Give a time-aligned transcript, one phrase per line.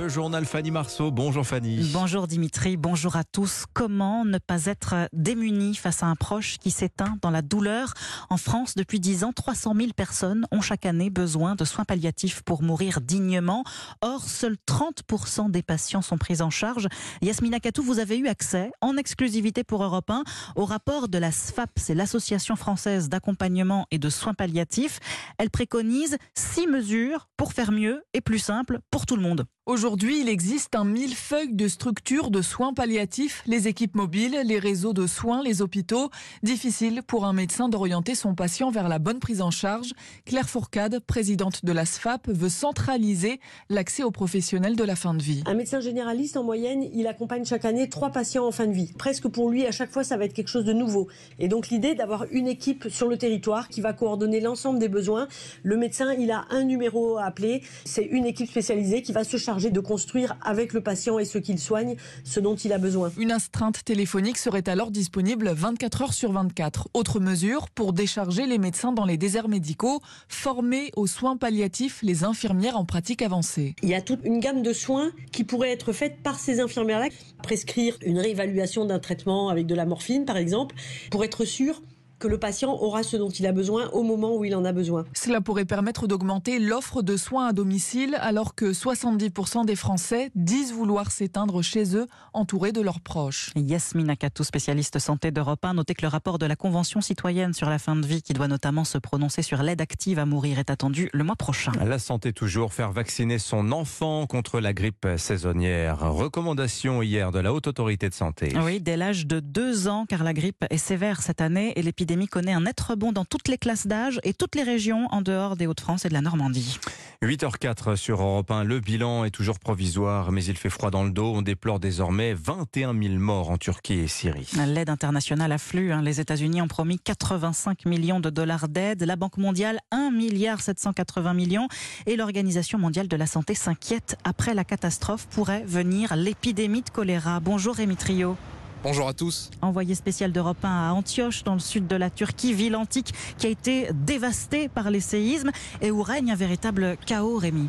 [0.00, 1.10] Le journal Fanny Marceau.
[1.10, 1.90] Bonjour Fanny.
[1.92, 3.64] Bonjour Dimitri, bonjour à tous.
[3.72, 7.94] Comment ne pas être démuni face à un proche qui s'éteint dans la douleur?
[8.30, 12.42] En France, depuis 10 ans, 300 000 personnes ont chaque année besoin de soins palliatifs
[12.42, 13.64] pour mourir dignement.
[14.00, 16.86] Or, seuls 30% des patients sont pris en charge.
[17.20, 20.22] Yasmina Katou, vous avez eu accès en exclusivité pour Europe 1
[20.54, 25.00] au rapport de la SFAP, c'est l'Association française d'accompagnement et de soins palliatifs.
[25.38, 29.44] Elle préconise six mesures pour faire mieux et plus simple pour tout le monde.
[29.68, 34.92] Aujourd'hui, il existe un millefeuille de structures de soins palliatifs, les équipes mobiles, les réseaux
[34.92, 36.10] de soins, les hôpitaux.
[36.42, 39.94] Difficile pour un médecin d'orienter son patient vers la bonne prise en charge.
[40.26, 45.22] Claire Fourcade, présidente de la SFAP, veut centraliser l'accès aux professionnels de la fin de
[45.22, 45.42] vie.
[45.46, 48.92] Un médecin généraliste, en moyenne, il accompagne chaque année trois patients en fin de vie.
[48.98, 51.08] Presque pour lui, à chaque fois, ça va être quelque chose de nouveau.
[51.38, 55.28] Et donc l'idée d'avoir une équipe sur le territoire qui va coordonner l'ensemble des besoins.
[55.62, 57.62] Le médecin, il a un numéro à appeler.
[57.84, 61.40] C'est une équipe spécialisée qui va se charger de construire avec le patient et ceux
[61.40, 63.10] qu'il soigne ce dont il a besoin.
[63.18, 66.88] Une astreinte téléphonique serait alors disponible 24 heures sur 24.
[66.94, 72.24] Autre mesure pour décharger les médecins dans les déserts médicaux, former aux soins palliatifs les
[72.24, 73.74] infirmières en pratique avancée.
[73.82, 77.08] Il y a toute une gamme de soins qui pourraient être faits par ces infirmières-là.
[77.42, 80.74] Prescrire une réévaluation d'un traitement avec de la morphine, par exemple,
[81.10, 81.82] pour être sûr
[82.18, 84.72] que le patient aura ce dont il a besoin au moment où il en a
[84.72, 85.04] besoin.
[85.14, 90.72] Cela pourrait permettre d'augmenter l'offre de soins à domicile alors que 70% des Français disent
[90.72, 93.50] vouloir s'éteindre chez eux entourés de leurs proches.
[93.54, 97.68] Yasmine Akatou, spécialiste santé d'Europe 1, notez que le rapport de la Convention citoyenne sur
[97.68, 100.70] la fin de vie qui doit notamment se prononcer sur l'aide active à mourir est
[100.70, 101.72] attendu le mois prochain.
[101.84, 106.00] La santé toujours, faire vacciner son enfant contre la grippe saisonnière.
[106.00, 108.52] Recommandation hier de la Haute Autorité de Santé.
[108.64, 112.07] Oui, dès l'âge de 2 ans car la grippe est sévère cette année et l'épidémie
[112.08, 115.20] l'épidémie connaît un net rebond dans toutes les classes d'âge et toutes les régions en
[115.20, 116.78] dehors des Hauts-de-France et de la Normandie.
[117.22, 118.64] 8h04 sur Europe 1.
[118.64, 121.34] Le bilan est toujours provisoire, mais il fait froid dans le dos.
[121.34, 124.48] On déplore désormais 21 000 morts en Turquie et Syrie.
[124.66, 125.92] L'aide internationale afflue.
[125.92, 126.00] Hein.
[126.00, 129.02] Les États-Unis ont promis 85 millions de dollars d'aide.
[129.02, 131.68] La Banque mondiale, 1 milliard 780 millions.
[132.06, 134.16] Et l'Organisation mondiale de la santé s'inquiète.
[134.24, 137.40] Après la catastrophe pourrait venir l'épidémie de choléra.
[137.40, 138.38] Bonjour Rémi Trio.
[138.80, 139.50] Bonjour à tous.
[139.60, 143.48] Envoyé spécial d'Europe 1 à Antioche, dans le sud de la Turquie, ville antique qui
[143.48, 145.50] a été dévastée par les séismes
[145.82, 147.68] et où règne un véritable chaos, Rémi.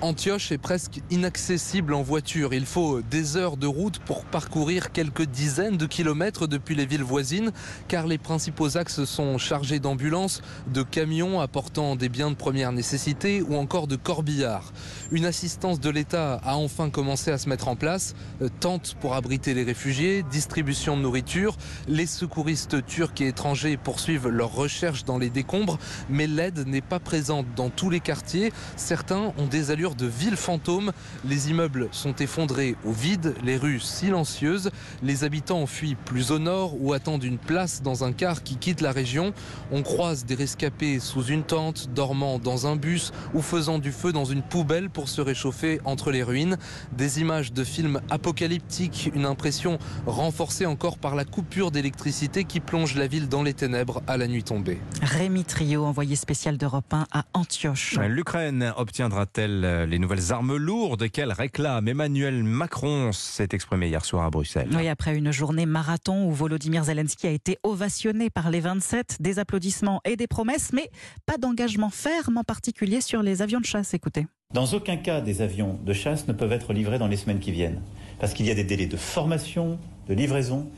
[0.00, 2.54] Antioche est presque inaccessible en voiture.
[2.54, 7.02] Il faut des heures de route pour parcourir quelques dizaines de kilomètres depuis les villes
[7.02, 7.50] voisines,
[7.88, 10.40] car les principaux axes sont chargés d'ambulances,
[10.72, 14.72] de camions apportant des biens de première nécessité ou encore de corbillards.
[15.10, 19.14] Une assistance de l'État a enfin commencé à se mettre en place, euh, tente pour
[19.14, 21.56] abriter les réfugiés, distribution de nourriture.
[21.88, 25.78] Les secouristes turcs et étrangers poursuivent leurs recherches dans les décombres,
[26.08, 28.52] mais l'aide n'est pas présente dans tous les quartiers.
[28.76, 30.92] Certains ont des allures de villes fantômes.
[31.24, 34.70] Les immeubles sont effondrés au vide, les rues silencieuses.
[35.02, 38.80] Les habitants fuient plus au nord ou attendent une place dans un car qui quitte
[38.80, 39.32] la région.
[39.70, 44.12] On croise des rescapés sous une tente, dormant dans un bus ou faisant du feu
[44.12, 46.56] dans une poubelle pour se réchauffer entre les ruines.
[46.96, 52.94] Des images de films apocalyptiques, une impression renforcée encore par la coupure d'électricité qui plonge
[52.94, 54.78] la ville dans les ténèbres à la nuit tombée.
[55.02, 57.98] Rémi Trio, envoyé spécial d'Europe 1 à Antioche.
[58.08, 61.88] L'Ukraine obtiendra-t-elle les nouvelles armes lourdes qu'elle réclame.
[61.88, 64.68] Emmanuel Macron s'est exprimé hier soir à Bruxelles.
[64.74, 69.38] Oui, après une journée marathon où Volodymyr Zelensky a été ovationné par les 27, des
[69.38, 70.90] applaudissements et des promesses, mais
[71.26, 73.94] pas d'engagement ferme, en particulier sur les avions de chasse.
[73.94, 74.26] Écoutez.
[74.54, 77.52] Dans aucun cas, des avions de chasse ne peuvent être livrés dans les semaines qui
[77.52, 77.80] viennent,
[78.18, 79.78] parce qu'il y a des délais de formation,
[80.08, 80.68] de livraison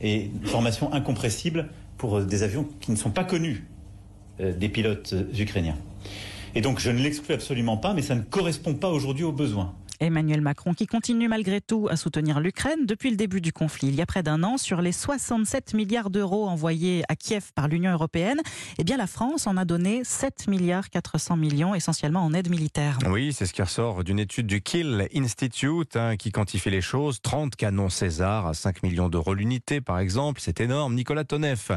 [0.00, 1.68] et une formation incompressible
[1.98, 3.64] pour des avions qui ne sont pas connus
[4.40, 5.76] euh, des pilotes euh, ukrainiens.
[6.56, 9.74] Et donc je ne l'exclus absolument pas, mais ça ne correspond pas aujourd'hui aux besoins.
[10.00, 13.88] Emmanuel Macron qui continue malgré tout à soutenir l'Ukraine depuis le début du conflit.
[13.88, 17.68] Il y a près d'un an, sur les 67 milliards d'euros envoyés à Kiev par
[17.68, 18.40] l'Union européenne,
[18.78, 22.98] eh bien la France en a donné 7 milliards 400 millions, essentiellement en aide militaire.
[23.08, 27.20] Oui, c'est ce qui ressort d'une étude du Kill Institute hein, qui quantifie les choses.
[27.22, 30.40] 30 canons César à 5 millions d'euros l'unité, par exemple.
[30.42, 30.94] C'est énorme.
[30.94, 31.70] Nicolas Toneff,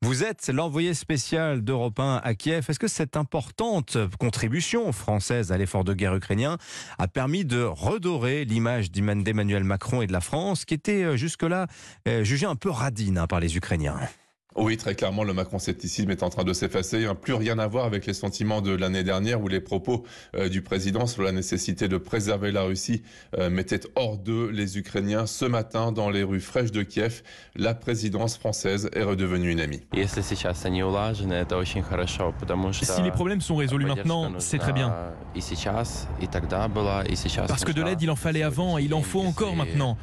[0.00, 2.66] vous êtes l'envoyé spécial d'Europe 1 à Kiev.
[2.68, 6.58] Est-ce que cette importante contribution française à l'effort de guerre ukrainien
[6.98, 11.66] a permis de redorer l'image d'Emmanuel Macron et de la France, qui était euh, jusque-là
[12.08, 13.98] euh, jugée un peu radine hein, par les Ukrainiens.
[14.56, 17.00] Oui, très clairement, le macron-scepticisme est en train de s'effacer.
[17.00, 20.04] Il n'a plus rien à voir avec les sentiments de l'année dernière où les propos
[20.34, 23.02] euh, du président sur la nécessité de préserver la Russie
[23.38, 25.26] euh, mettaient hors d'eux les Ukrainiens.
[25.26, 27.22] Ce matin, dans les rues fraîches de Kiev,
[27.56, 29.80] la présidence française est redevenue une amie.
[32.96, 34.94] Si les problèmes sont résolus maintenant, c'est très bien.
[37.48, 39.96] Parce que de l'aide, il en fallait avant et il en faut encore maintenant.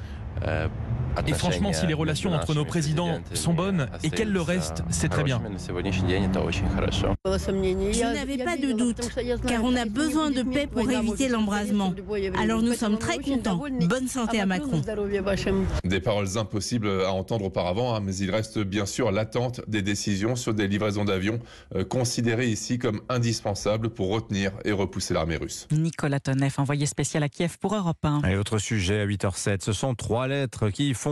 [1.28, 5.10] Et franchement, si les relations entre nos présidents sont bonnes et qu'elles le restent, c'est
[5.10, 5.42] très bien.
[7.26, 9.02] Je n'avais pas de doute,
[9.48, 11.94] car on a besoin de paix pour éviter l'embrasement.
[12.40, 13.62] Alors nous sommes très contents.
[13.82, 14.82] Bonne santé à Macron.
[15.84, 20.36] Des paroles impossibles à entendre auparavant, hein, mais il reste bien sûr l'attente des décisions
[20.36, 21.40] sur des livraisons d'avions
[21.76, 25.68] euh, considérées ici comme indispensables pour retenir et repousser l'armée russe.
[25.72, 28.22] Nicolas Toneff, envoyé spécial à Kiev pour Europe 1.
[28.30, 31.09] Et autre sujet à 8h07, ce sont trois lettres qui font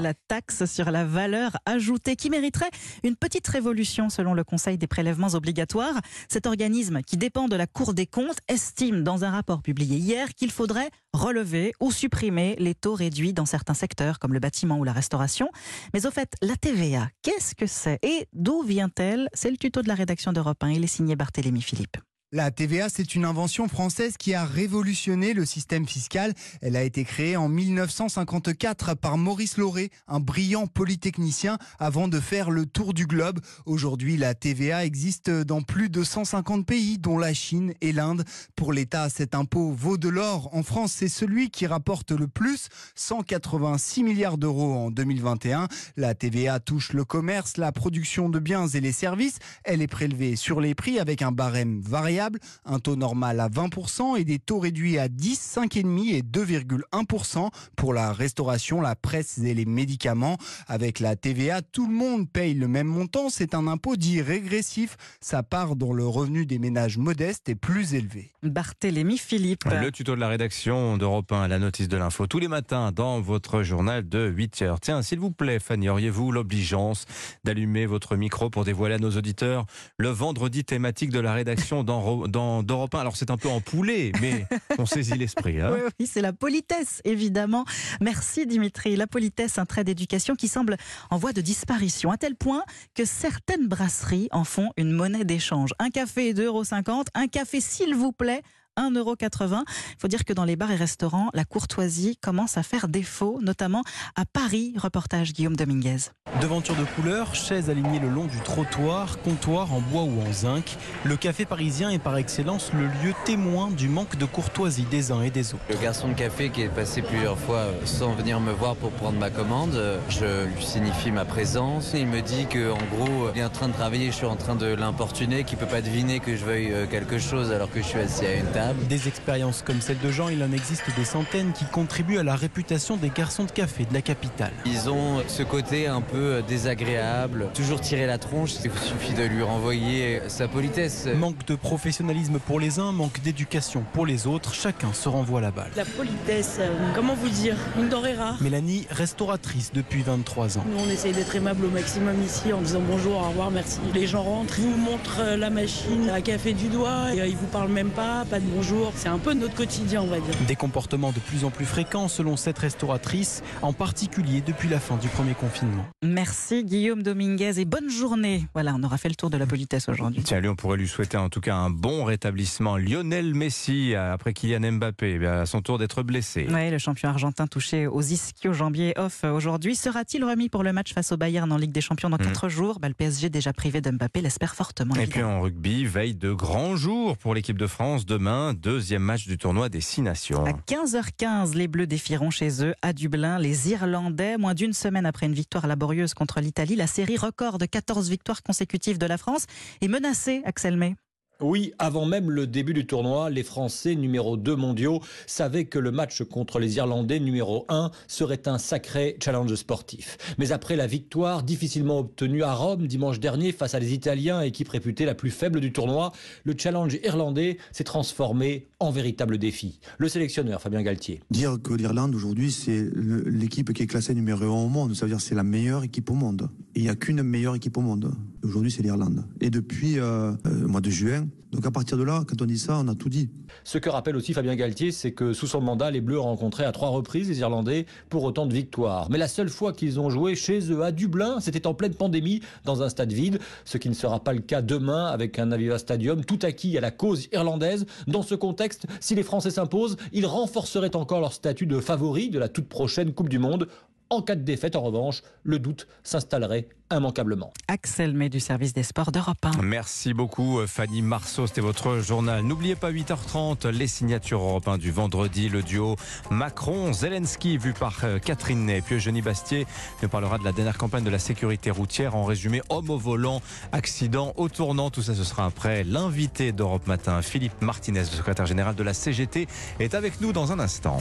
[0.00, 2.70] La taxe sur la valeur ajoutée qui mériterait
[3.02, 6.00] une petite révolution selon le Conseil des prélèvements obligatoires.
[6.28, 10.34] Cet organisme qui dépend de la Cour des comptes estime dans un rapport publié hier
[10.34, 14.84] qu'il faudrait relever ou supprimer les taux réduits dans certains secteurs comme le bâtiment ou
[14.84, 15.48] la restauration.
[15.92, 17.98] Mais au fait, la TVA, qu'est-ce que c'est?
[18.02, 19.28] Et d'où vient-elle?
[19.32, 20.70] C'est le tuto de la rédaction d'Europe 1.
[20.70, 21.96] Il est signé Barthélémy Philippe.
[22.36, 26.34] La TVA, c'est une invention française qui a révolutionné le système fiscal.
[26.62, 32.50] Elle a été créée en 1954 par Maurice Lauré, un brillant polytechnicien, avant de faire
[32.50, 33.38] le tour du globe.
[33.66, 38.24] Aujourd'hui, la TVA existe dans plus de 150 pays, dont la Chine et l'Inde.
[38.56, 40.52] Pour l'État, cet impôt vaut de l'or.
[40.52, 42.66] En France, c'est celui qui rapporte le plus,
[42.96, 45.68] 186 milliards d'euros en 2021.
[45.96, 49.38] La TVA touche le commerce, la production de biens et les services.
[49.62, 52.23] Elle est prélevée sur les prix avec un barème variable
[52.64, 57.94] un taux normal à 20% et des taux réduits à 10, 5,5 et 2,1% pour
[57.94, 60.36] la restauration, la presse et les médicaments.
[60.66, 63.28] Avec la TVA, tout le monde paye le même montant.
[63.28, 64.96] C'est un impôt dit régressif.
[65.20, 68.32] Sa part dans le revenu des ménages modestes est plus élevée.
[68.42, 69.64] Barthélémy Philippe.
[69.64, 73.20] Le tuto de la rédaction d'Europe 1, la notice de l'info, tous les matins dans
[73.20, 74.80] votre journal de 8 heures.
[74.80, 77.06] Tiens, s'il vous plaît, Fanny, auriez-vous l'obligeance
[77.44, 79.66] d'allumer votre micro pour dévoiler à nos auditeurs
[79.98, 83.00] le vendredi thématique de la rédaction dans dans d'Europe 1.
[83.00, 84.46] Alors c'est un peu en poulet, mais
[84.78, 85.60] on saisit l'esprit.
[85.60, 85.76] Hein.
[85.98, 87.64] oui, c'est la politesse, évidemment.
[88.00, 88.96] Merci Dimitri.
[88.96, 90.76] La politesse, un trait d'éducation qui semble
[91.10, 92.64] en voie de disparition, à tel point
[92.94, 95.70] que certaines brasseries en font une monnaie d'échange.
[95.78, 98.42] Un café 2,50 euros, un café s'il vous plaît
[98.78, 99.62] 1,80€.
[99.66, 103.38] Il faut dire que dans les bars et restaurants, la courtoisie commence à faire défaut,
[103.42, 103.82] notamment
[104.16, 104.74] à Paris.
[104.76, 106.10] Reportage Guillaume Dominguez.
[106.40, 110.76] Devanture de couleur, chaises alignées le long du trottoir, comptoir en bois ou en zinc.
[111.04, 115.22] Le café parisien est par excellence le lieu témoin du manque de courtoisie des uns
[115.22, 115.62] et des autres.
[115.68, 118.90] Le garçon de café qui est passé plusieurs fois euh, sans venir me voir pour
[118.90, 121.92] prendre ma commande, euh, je lui signifie ma présence.
[121.94, 124.36] Il me dit que en gros, il est en train de travailler, je suis en
[124.36, 127.80] train de l'importuner, qu'il peut pas deviner que je veuille euh, quelque chose alors que
[127.80, 128.63] je suis assis à une table.
[128.88, 132.36] Des expériences comme celle de Jean, il en existe des centaines qui contribuent à la
[132.36, 134.52] réputation des garçons de café de la capitale.
[134.66, 139.42] Ils ont ce côté un peu désagréable, toujours tirer la tronche, il suffit de lui
[139.42, 141.08] renvoyer sa politesse.
[141.16, 145.50] Manque de professionnalisme pour les uns, manque d'éducation pour les autres, chacun se renvoie la
[145.50, 145.70] balle.
[145.76, 148.36] La politesse, euh, comment vous dire, une denrée rare.
[148.40, 150.64] Mélanie, restauratrice depuis 23 ans.
[150.70, 153.78] Nous on essaye d'être aimable au maximum ici en disant bonjour, au revoir, merci.
[153.94, 157.26] Les gens rentrent, ils vous montrent euh, la machine à café du doigt, et euh,
[157.26, 158.92] ils vous parlent même pas, pas de bonjour.
[158.94, 160.34] C'est un peu notre quotidien, on va dire.
[160.46, 164.96] Des comportements de plus en plus fréquents selon cette restauratrice, en particulier depuis la fin
[164.96, 165.84] du premier confinement.
[166.02, 168.46] Merci Guillaume Dominguez et bonne journée.
[168.54, 170.22] Voilà, on aura fait le tour de la politesse aujourd'hui.
[170.22, 172.76] Tiens, lui, on pourrait lui souhaiter en tout cas un bon rétablissement.
[172.76, 176.46] Lionel Messi, après Kylian Mbappé, eh à son tour d'être blessé.
[176.48, 179.74] Oui, le champion argentin touché aux ischio-jambiers off aujourd'hui.
[179.74, 182.50] Sera-t-il remis pour le match face au Bayern en Ligue des Champions dans 4 hmm.
[182.50, 182.78] jours?
[182.78, 184.94] Bah, Le PSG déjà privé d'Mbappé l'espère fortement.
[184.94, 188.06] Et puis en rugby, veille de grands jours pour l'équipe de France.
[188.06, 190.44] Demain, deux deuxième match du tournoi des Six Nations.
[190.44, 194.36] À 15h15, les Bleus défieront chez eux à Dublin les Irlandais.
[194.36, 198.42] Moins d'une semaine après une victoire laborieuse contre l'Italie, la série record de 14 victoires
[198.42, 199.46] consécutives de la France
[199.80, 200.96] est menacée, Axel May.
[201.44, 205.90] Oui, avant même le début du tournoi, les Français numéro 2 mondiaux savaient que le
[205.90, 210.16] match contre les Irlandais numéro 1 serait un sacré challenge sportif.
[210.38, 214.70] Mais après la victoire difficilement obtenue à Rome dimanche dernier face à les Italiens, équipe
[214.70, 216.12] réputée la plus faible du tournoi,
[216.44, 219.80] le challenge irlandais s'est transformé en véritable défi.
[219.98, 221.20] Le sélectionneur Fabien Galtier.
[221.30, 222.88] Dire que l'Irlande aujourd'hui c'est
[223.26, 226.10] l'équipe qui est classée numéro 1 au monde, ça veut dire c'est la meilleure équipe
[226.10, 226.48] au monde.
[226.74, 228.12] Il n'y a qu'une meilleure équipe au monde.
[228.42, 229.24] Aujourd'hui c'est l'Irlande.
[229.40, 232.46] Et depuis euh, euh, le mois de juin, donc à partir de là, quand on
[232.46, 233.28] dit ça, on a tout dit.
[233.62, 236.64] Ce que rappelle aussi Fabien Galtier, c'est que sous son mandat, les Bleus ont rencontré
[236.64, 239.08] à trois reprises les Irlandais pour autant de victoires.
[239.08, 242.40] Mais la seule fois qu'ils ont joué chez eux à Dublin, c'était en pleine pandémie,
[242.64, 245.78] dans un stade vide, ce qui ne sera pas le cas demain avec un Aviva
[245.78, 247.86] Stadium tout acquis à la cause irlandaise.
[248.08, 252.40] Dans ce contexte, si les Français s'imposent, ils renforceraient encore leur statut de favori de
[252.40, 253.68] la toute prochaine Coupe du Monde.
[254.14, 257.52] En cas de défaite, en revanche, le doute s'installerait immanquablement.
[257.66, 259.62] Axel May du service des sports d'Europe 1.
[259.62, 262.44] Merci beaucoup Fanny Marceau, c'était votre journal.
[262.44, 265.96] N'oubliez pas 8h30 les signatures européennes du vendredi, le duo
[266.30, 268.82] Macron-Zelensky vu par euh, Catherine Ney.
[268.82, 269.66] Puis Eugénie Bastier
[270.02, 272.14] nous parlera de la dernière campagne de la sécurité routière.
[272.14, 273.42] En résumé, homme au volant,
[273.72, 274.90] accident au tournant.
[274.90, 275.82] Tout ça, ce sera après.
[275.82, 279.48] L'invité d'Europe Matin, Philippe Martinez, le secrétaire général de la CGT,
[279.80, 280.92] est avec nous dans un instant.